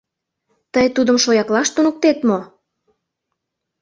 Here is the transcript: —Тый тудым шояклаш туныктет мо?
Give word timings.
—Тый 0.73 0.87
тудым 0.95 1.17
шояклаш 1.23 1.67
туныктет 1.75 2.17
мо? 2.27 2.39